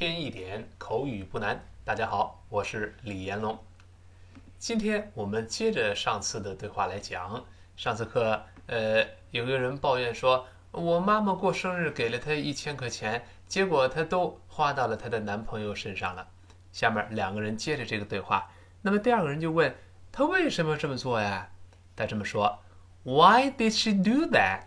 [0.00, 1.62] 一天一点口语不难。
[1.84, 3.58] 大家好，我是李延龙。
[4.58, 7.44] 今天我们接着上次的对话来讲。
[7.76, 16.26] 上次课，呃，有个人抱怨说，我妈妈过生日给了她一千块钱，结果她都花到了她的男朋友身上了。
[16.72, 19.76] 下面两个人接着这个对话，那么第二个人就问
[20.10, 21.50] 他为什么这么做呀？
[21.94, 22.58] 他这么说
[23.02, 24.62] ：Why did she do that?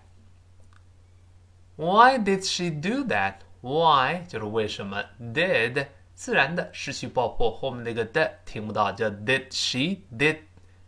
[1.75, 3.37] Why did she do that?
[3.63, 10.39] Why 就是为什么，did 自然的失去爆破，后面那个的听不到，叫 did she did，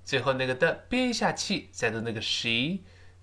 [0.04, 2.82] 最后那个的憋一下气，再读那个 she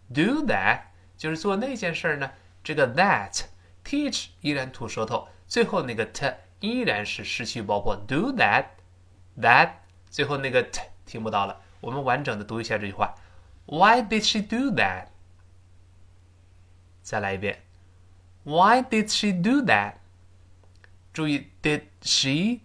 [0.09, 0.81] do that
[1.19, 2.31] 就是做那件事呢。
[2.65, 3.43] 这个 that
[3.85, 8.65] teach 依然吐舌头，最后那个 t 依然是失去爆破，do that
[9.39, 9.73] that
[10.09, 11.61] 最后那个 t 听不到了。
[11.83, 13.15] 我们完整的读一下这句话
[13.67, 15.09] ：Why did she do that？
[17.03, 17.63] 再来一遍
[18.45, 19.95] ，Why did she do that？
[21.13, 22.61] 注意，Did she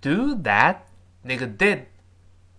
[0.00, 0.78] do that？
[1.22, 1.84] 那个 did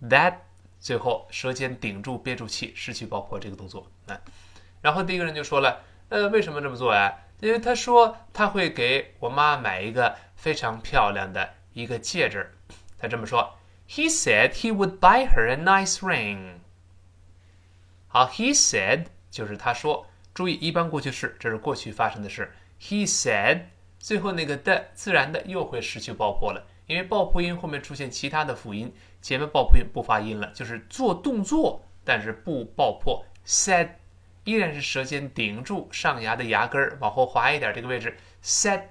[0.02, 0.38] that
[0.80, 3.90] 最后舌尖顶住憋住气，失去爆破这个动作。
[4.06, 4.18] 那，
[4.80, 7.14] 然后第一个人就说了，呃，为什么这么做呀？
[7.40, 12.52] 因为他说他会给我妈买一个非常漂亮的一个戒指。
[12.98, 13.58] 他这么说
[13.88, 16.60] ，He said he would buy her a nice ring。
[18.08, 20.06] 好，He said 就是他说。
[20.36, 22.52] 注意，一般过去式，这是过去发生的事。
[22.78, 23.62] He said，
[23.98, 28.92] 最后那个的自然的又会失去爆破了，因为爆破音后面出现其他的辅音，
[29.22, 33.24] 前面爆破音不发音了，就是做动作，但是不爆破。
[33.46, 33.88] Said
[34.44, 38.18] 依然是舌尖顶住上牙的牙根儿，往后滑一点这个位置。
[38.44, 38.82] Said，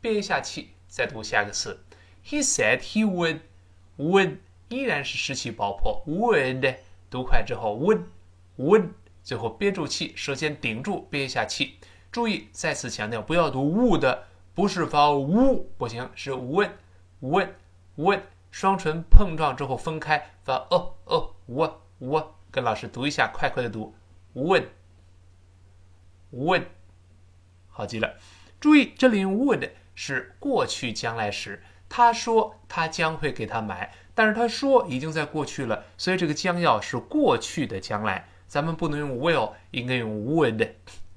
[0.00, 1.84] 憋一下气，再读下一个词。
[2.26, 6.02] He said he would，would 依然是失去爆破。
[6.08, 8.88] Would 读快之后，would，would。
[9.30, 11.78] 最后憋住气，舌尖顶住，憋一下气。
[12.10, 14.18] 注意，再次强调，不要读 would，
[14.56, 22.34] 不是发 w 不行，是 would，would，would，双唇碰撞之后分开发哦哦 w w。
[22.50, 23.94] 跟老师读一下，快快的读
[24.34, 24.64] would，would，
[27.68, 28.16] 好极了。
[28.58, 38.26] 注意，这里用 would 是过去将来时，他说他将会给他买，但是他说已经在过去了，所以这个将要是过去的将来。
[38.50, 40.70] 咱们不能用 will，应该用 would。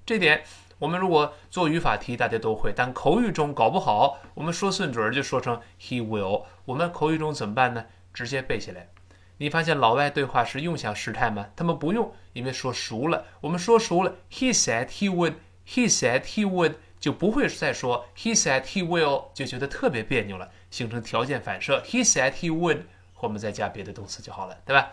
[0.06, 0.44] 这点
[0.78, 6.44] 我们如果做语法题，大家都会，但口语中搞不好，我们说顺嘴就说成 he will。
[6.66, 7.84] 我们口语中怎么办呢？
[8.14, 8.88] 直接背下来。
[9.38, 11.48] 你发现老外对话时用想时态吗？
[11.56, 13.26] 他们不用，因为说熟了。
[13.42, 21.82] 我们说熟了，he said he would，he said he would 就不会再说 he said he will，就觉得特别别扭了，形成条件反射。
[21.82, 22.82] he said he would
[23.16, 24.92] 后面再加别的动词就好了，对吧？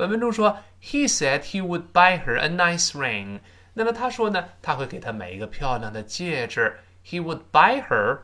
[0.00, 3.40] 本文中说，He said he would buy her a nice ring。
[3.74, 6.78] 那么他说呢，他会给她买一个漂亮的戒指。
[7.04, 8.20] He would buy her，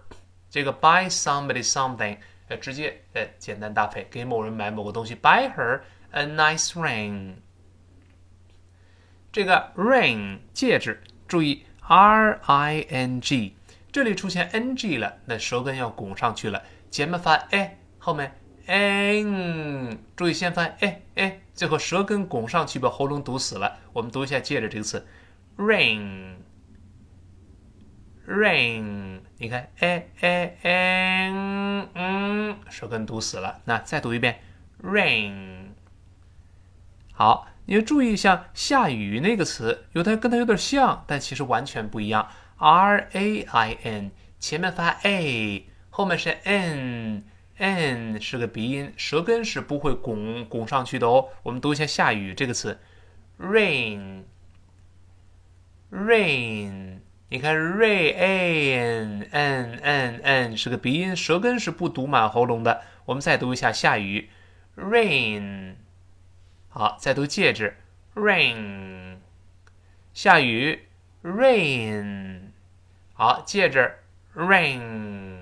[0.49, 2.17] 这个 buy somebody something，
[2.49, 5.15] 呃，直接呃简单搭配，给某人买某个东西。
[5.15, 5.83] Buy her
[6.13, 7.35] a nice ring。
[9.31, 13.55] 这个 ring 戒指，注意 R I N G，
[13.93, 18.35] 这里出现 N G 了，那舌根要拱上去了，前面发 a，后面。
[18.67, 23.79] n，注意先翻 a a，最后舌根拱上去，把喉咙堵死了。
[23.93, 25.07] 我们读一下接着这个词
[25.57, 26.41] ，rain，rain，
[29.39, 33.61] 你看 a a n，嗯，舌根堵死了。
[33.65, 34.41] 那再读一遍
[34.83, 35.69] ，rain。
[37.13, 42.29] 好，你要注意一下下雨那个词，有它跟它有点像，但其实完全不一样。
[42.59, 47.25] r a i n，前面发 a，后面是 n。
[47.59, 51.29] N 是个鼻音，舌根是不会拱拱上去的哦。
[51.43, 52.79] 我们读一下下雨这个词
[53.41, 54.23] ，rain，rain，
[57.31, 62.83] 你看 rain，n n n 是个鼻音，舌根是不堵满喉咙的。
[63.07, 64.29] 我们再读一下下雨
[64.77, 65.77] ，rain，
[66.69, 67.77] 好，再读戒指
[68.15, 69.17] ，rain，
[70.13, 70.87] 下雨
[71.23, 72.51] ，rain，
[73.15, 73.95] 好，戒指
[74.35, 75.36] ，rain。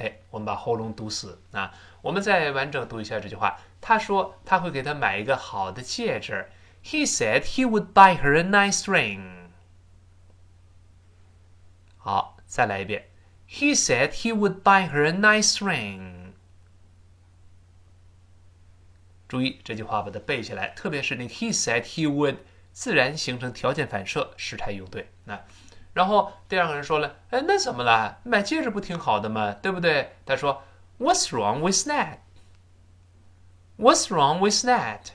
[0.00, 1.72] 哎，我们把喉咙堵死啊！
[2.00, 3.60] 我们再完整读一下这句话。
[3.82, 6.48] 他说他会给她买一个好的戒指。
[6.82, 9.50] He said he would buy her a nice ring。
[11.98, 13.10] 好，再来一遍。
[13.46, 16.32] He said he would buy her a nice ring。
[19.28, 22.38] 注意这句话，把它背下来，特别是那 he said he would，
[22.72, 25.10] 自然形成条件反射，时态用对。
[25.24, 25.44] 那。
[25.92, 28.18] 然后第二个人说了：“哎，那怎么了？
[28.22, 29.52] 买戒指不挺好的吗？
[29.60, 30.62] 对不对？”他说
[30.98, 32.18] ：“What's wrong with that?
[33.76, 35.12] What's wrong with that?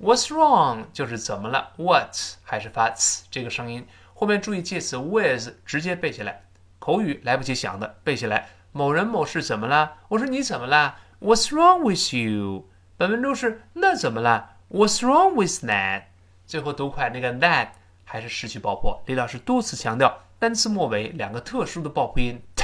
[0.00, 2.92] What's wrong 就是怎么了？What 还是发
[3.30, 3.86] 这个声音？
[4.14, 6.42] 后面注意介词 with 直接背下来。
[6.78, 8.48] 口语来不及想的背下来。
[8.72, 9.98] 某人某事怎么了？
[10.08, 12.68] 我说你怎么了？What's wrong with you？
[12.96, 16.04] 本文中是那怎么了？What's wrong with that？
[16.44, 17.68] 最后读快那个 that
[18.14, 19.02] 还是失去爆破。
[19.06, 22.62] 李老师多次强调，单词末尾两个特殊的爆破音 t，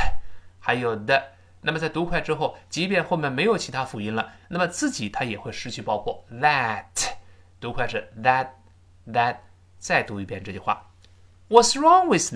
[0.61, 1.33] 还有的。
[1.61, 6.25] 那么在读快之后，即便后面没有其他辅音了，那么自己它也会失去爆破。
[6.31, 6.85] That
[7.59, 8.51] 读快是 that
[9.09, 9.39] that。
[9.81, 10.93] 再读一遍这句话
[11.49, 12.33] ：What's wrong with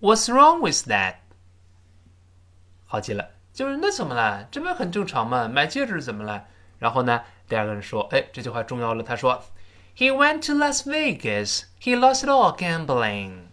[0.00, 1.16] that？What's wrong with that？
[2.86, 4.46] 好极了，就是那怎么了？
[4.52, 5.48] 这不很正常吗？
[5.48, 6.46] 买戒指怎么了？
[6.78, 9.42] 然后呢，第二个人说：“哎，这句话重要了。”他说
[9.96, 11.64] ：“He went to Las Vegas.
[11.80, 13.48] He lost it all gambling.”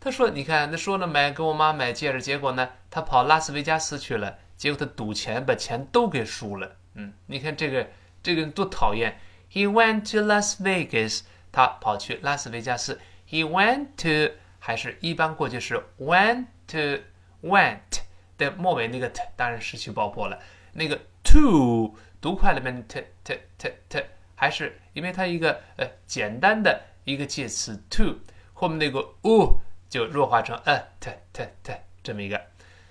[0.00, 6.76] 他说：“你看，他说了买给我妈买戒指，结果呢，他跑拉斯维加斯去了，结果他赌钱，把钱都给输了。
[6.94, 7.86] 嗯，你看这个
[8.22, 9.18] 这个人多讨厌。
[9.52, 11.22] He went to Las Vegas，
[11.52, 13.00] 他跑去拉斯维加斯。
[13.28, 17.02] He went to 还是一般过去式 went to
[17.42, 18.00] went
[18.38, 20.38] 的末尾那个 t 当然失去爆破了。
[20.72, 24.04] 那个 to 读快了面 t t t t
[24.40, 28.18] 还是因为它一个呃简单的一个介词 to
[28.54, 29.60] 后面那个 u。
[29.90, 32.40] 就弱化成 a t t t 这么一个。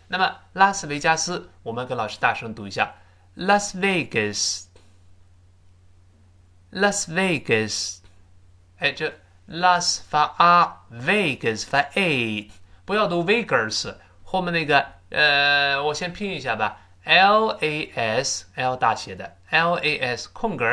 [0.10, 2.94] 那么拉斯维加斯，我们跟老师大声读一下
[3.38, 4.66] ：Las Vegas，Las
[7.07, 8.00] Vegas。
[8.80, 9.13] 哎，这
[9.48, 12.52] Las 发 a，Vegas 发 a，
[12.84, 13.95] 不要读 Vegas。
[14.25, 20.66] 后面那个呃，我先拼一下吧，L A S，L 大写的 L A S 空格，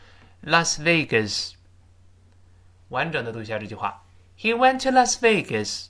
[0.46, 1.54] Las Vegas。
[2.90, 4.04] 完整的读一下这句话：
[4.38, 5.88] He went to Las Vegas.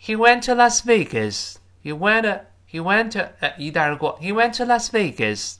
[0.00, 1.56] He went to Las Vegas.
[1.82, 2.44] He went.
[2.70, 3.30] He went.
[3.40, 4.18] 哎，一带而过。
[4.20, 5.56] He went to Las Vegas.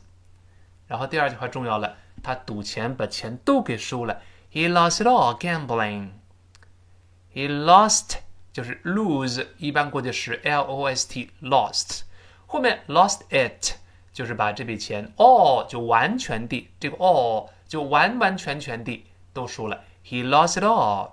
[0.87, 4.23] 然后第二句话重要了，他赌钱把钱都给输了。
[4.51, 6.12] He lost it all gambling.
[7.35, 8.17] He lost
[8.55, 12.03] 就是 lose，一般过去时 l o s t lost。
[12.47, 13.75] 后面 lost it
[14.12, 19.85] 就是把这笔钱 all 就完全地，这个 all 就完完全全地都输了。
[20.05, 21.11] He lost it all。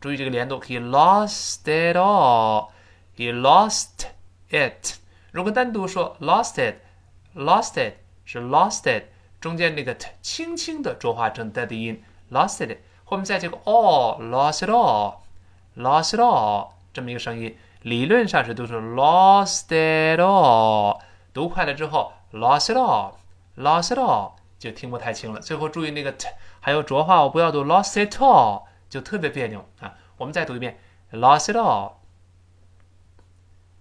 [0.00, 4.06] 注意这个连读，He lost it all。He lost
[4.50, 4.94] it。
[5.32, 7.94] 如果单独说 lost it，lost it
[8.24, 9.04] 是 lost it，
[9.40, 12.78] 中间那个 t 轻轻的浊化成 d 的音，lost it。
[13.04, 17.57] 后面再这个 all，lost it all，lost it all 这么一个声音。
[17.81, 20.99] 理论上是读成 lost it all，
[21.33, 25.39] 读快了之后 lost it all，lost it all 就听不太清了。
[25.39, 26.27] 最后注意那个 t
[26.59, 29.95] 还有浊化，我不要读 lost it all，就特别别扭啊。
[30.17, 30.79] 我们再读一遍
[31.11, 31.55] lost it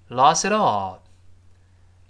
[0.09, 1.01] all，lost it all。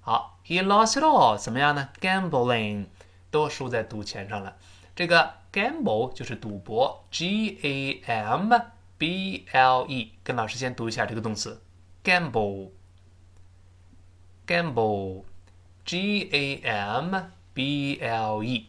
[0.01, 2.87] 好，he lost it all 怎么样呢？gambling
[3.33, 4.57] 都输在赌钱上了。
[4.95, 8.53] 这个 gamble 就是赌博，g a m
[9.01, 11.63] b l e，跟老师先读一下这个动词。
[12.05, 12.73] gamble,
[14.47, 15.25] gamble,
[15.87, 18.67] g a m b l e。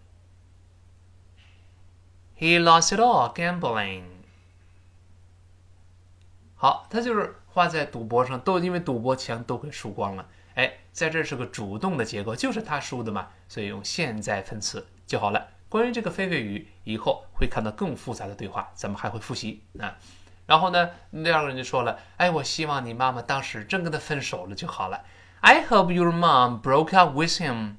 [2.38, 4.04] He lost it all gambling.
[6.54, 10.26] 好，他就是花在赌博上，都因为赌博钱都给输光了。
[10.56, 15.46] 哎，在这是个主动的结构，就是他输的嘛，所以用现在分词就好了。
[15.68, 19.96] 关于这个非谓语，以后会看到更复杂的对话，咱们还会复习啊。
[20.46, 25.04] 然后呢，第二个人就说了：“哎，我希望你妈妈当时真跟他分手了就好了。”
[25.40, 27.74] I hope your mom broke up with him.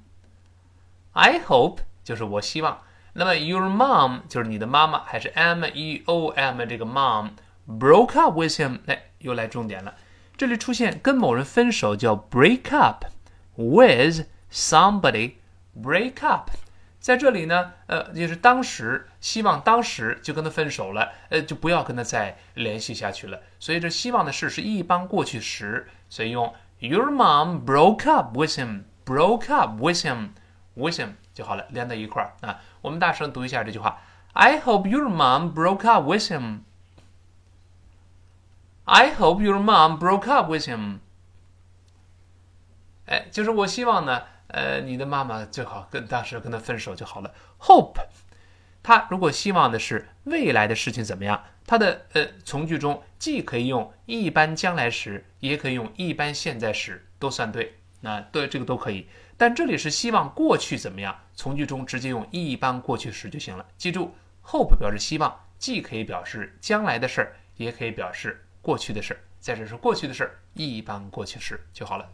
[1.11, 2.81] I hope 就是我希望。
[3.13, 7.31] 那么 your mom 就是你的妈妈，还是 m e o m 这个 mom
[7.67, 8.79] broke up with him？
[8.87, 9.95] 哎，又来重点了。
[10.37, 13.05] 这里出现跟某人分手叫 break up
[13.55, 15.33] with somebody。
[15.75, 16.51] break up
[16.99, 23.41] 在这里呢，呃，就是当时希望当时就跟他分手了，呃，就不要跟他再联系下去了。
[23.59, 28.83] 所以这希望的事是一般过去时，所以用 your mom broke up with him。
[29.05, 30.29] broke up with him
[30.73, 32.59] with him 就好了，连在一块儿啊。
[32.81, 34.01] 我们大声读一下这句话
[34.33, 36.61] ：I hope your mom broke up with him.
[38.85, 40.99] I hope your mom broke up with him.
[43.07, 47.33] 哎，就是我希望呢，呃，你的妈妈最好跟当时跟他分手就好了。
[47.59, 47.99] Hope，
[48.83, 57.77] 他如果希望的是未来的事情怎么样，他的呃从句中既可以用一般将来时，也可以用一般现在时，都算对。
[58.01, 59.07] 那对这个都可以。
[59.35, 61.19] 但这里是希望过去怎么样？
[61.33, 63.65] 从句中直接用一般过去时就行了。
[63.77, 64.13] 记住
[64.45, 69.19] ，hope 表示希望，既可以表示将来的事儿，也可以表示过去的事儿。
[69.39, 72.09] 在这是过去的事儿，一般过去时就好了。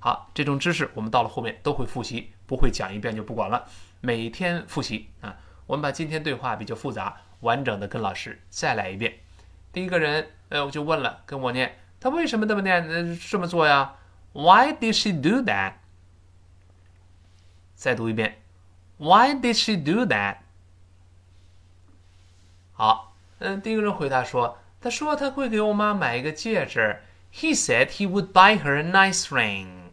[0.00, 3.68] 好，这种知识我们到了后面都会复习，不会讲一遍就不管了。
[4.00, 5.36] 每天复习啊。
[5.66, 9.18] 我们把今天对话比较复杂，完整的跟老师再来一遍。
[9.70, 12.88] 第一个人，呃，我就问了，跟我念，他为什么这么念？
[12.88, 13.96] 呃，这么做呀
[14.32, 15.74] ？Why did she do that？
[17.74, 18.40] 再读一遍
[18.96, 20.38] ，Why did she do that？
[22.72, 27.00] 好，嗯，第一个人回答说，他说他会给我妈买一个戒指。
[27.32, 29.90] He said he would buy her a nice ring.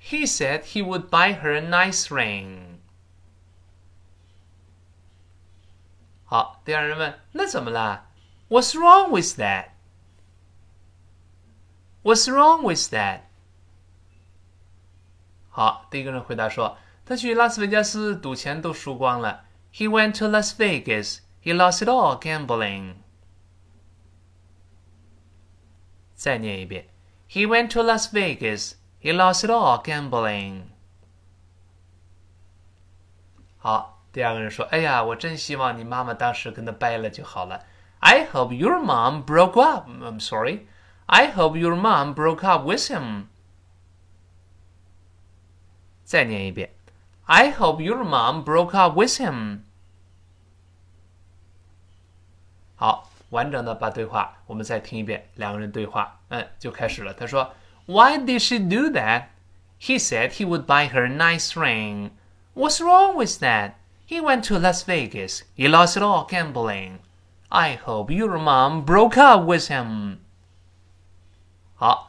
[0.00, 2.78] He said he would buy her a nice ring.
[6.24, 8.08] 好，第二人问，那怎么了
[8.48, 9.70] ？What's wrong with that?
[12.02, 13.22] What's wrong with that?
[15.48, 19.44] 好，第一个人回答说，他去拉斯维加斯赌钱都输光了。
[19.72, 21.20] He went to Las Vegas.
[21.45, 22.95] He lost it all gambling.
[26.15, 26.87] 再念一遍。
[27.29, 28.73] He went to Las Vegas.
[29.01, 30.63] He lost it all gambling.
[33.57, 37.65] 好，第二个人说：“哎呀，我真希望你妈妈当时跟他掰了就好了。
[37.99, 39.87] I hope your mom broke up.
[39.89, 40.67] I'm sorry.
[41.05, 43.25] I hope your mom broke up with him.
[46.03, 46.71] 再念一遍，
[47.25, 49.61] I hope your mom broke up with him。
[52.75, 57.13] 好，完整的把对话我们再听一遍，两个人对话，嗯，就开始了。
[57.13, 57.53] 他说，
[57.85, 59.25] Why did she do that?
[59.79, 62.11] He said he would buy her a nice ring.
[62.53, 63.73] What's wrong with that?
[64.07, 65.41] He went to Las Vegas.
[65.55, 66.99] He lost it all gambling.
[67.49, 70.17] I hope your mom broke up with him.
[71.75, 72.04] 好。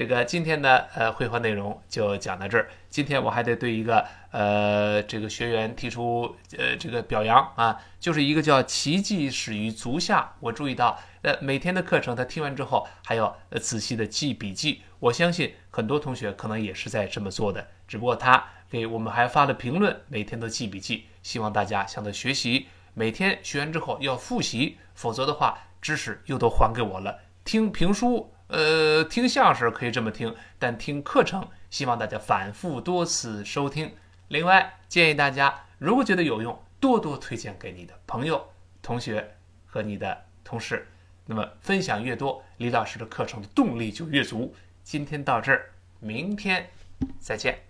[0.00, 2.70] 这个今天的呃绘画内容就讲到这儿。
[2.88, 10.32] 今天我还得对一个呃这个学员提出呃这个表扬啊，就是一个叫奇迹始于足下。
[10.40, 14.80] 我注意到呃每天的课程他听完之后还要仔细的记笔记。
[15.00, 21.04] 我相信很多同学可能也是在这么做的，只不过他给我们还发了评论，每天都记笔记。
[21.22, 27.18] 希望大家向他学习，每天学完之后要复习，否则的话知识又都还给我了。
[27.44, 28.32] 听评书。
[28.50, 33.94] 呃，听相声可以这么听，但听课程希望大家反复多次收听。
[34.28, 38.48] 另外，建议大家如果觉得有用，多多推荐给你的朋友、
[38.82, 40.88] 同学和你的同事。
[41.26, 44.52] 那么分享越多，李老师的课程的动力就越足。
[44.82, 46.68] 今天到这儿，明天
[47.20, 47.69] 再见。